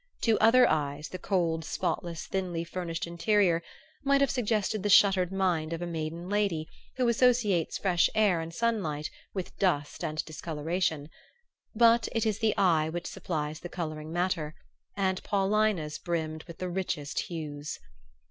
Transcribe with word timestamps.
To 0.21 0.35
other 0.39 0.67
eyes 0.67 1.09
the 1.09 1.19
cold 1.19 1.63
spotless 1.63 2.25
thinly 2.25 2.63
furnished 2.63 3.05
interior 3.05 3.61
might 4.03 4.19
have 4.19 4.31
suggested 4.31 4.81
the 4.81 4.89
shuttered 4.89 5.31
mind 5.31 5.73
of 5.73 5.81
a 5.83 5.85
maiden 5.85 6.27
lady 6.27 6.67
who 6.97 7.07
associates 7.07 7.77
fresh 7.77 8.09
air 8.15 8.41
and 8.41 8.51
sunlight 8.51 9.11
with 9.35 9.55
dust 9.59 10.03
and 10.03 10.25
discoloration; 10.25 11.07
but 11.75 12.09
it 12.13 12.25
is 12.25 12.39
the 12.39 12.57
eye 12.57 12.89
which 12.89 13.05
supplies 13.05 13.59
the 13.59 13.69
coloring 13.69 14.11
matter, 14.11 14.55
and 14.97 15.21
Paulina's 15.21 15.99
brimmed 15.99 16.45
with 16.45 16.57
the 16.57 16.67
richest 16.67 17.19
hues. 17.29 17.77